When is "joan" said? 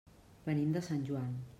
1.11-1.41